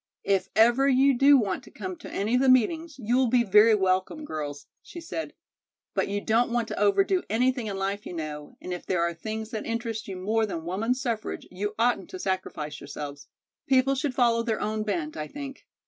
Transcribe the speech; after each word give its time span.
"If 0.23 0.49
ever 0.55 0.89
you 0.89 1.15
do 1.15 1.37
want 1.37 1.63
to 1.63 1.69
come 1.69 1.95
to 1.97 2.09
any 2.11 2.33
of 2.33 2.41
the 2.41 2.49
meetings, 2.49 2.95
you 2.97 3.17
will 3.17 3.27
be 3.29 3.43
very 3.43 3.75
welcome, 3.75 4.25
girls," 4.25 4.65
she 4.81 4.99
said; 4.99 5.33
"but 5.93 6.07
you 6.07 6.19
don't 6.19 6.51
want 6.51 6.67
to 6.69 6.79
overdo 6.79 7.21
anything 7.29 7.67
in 7.67 7.77
life, 7.77 8.07
you 8.07 8.13
know, 8.13 8.57
and 8.59 8.73
if 8.73 8.83
there 8.87 9.03
are 9.03 9.13
things 9.13 9.51
that 9.51 9.67
interest 9.67 10.07
you 10.07 10.15
more 10.17 10.47
than 10.47 10.65
Woman's 10.65 10.99
Suffrage 10.99 11.47
you 11.51 11.75
oughtn't 11.77 12.09
to 12.09 12.19
sacrifice 12.19 12.81
yourselves. 12.81 13.27
People 13.67 13.93
should 13.93 14.15
follow 14.15 14.41
their 14.41 14.59
own 14.59 14.81
bent, 14.81 15.15
I 15.15 15.27
think. 15.27 15.67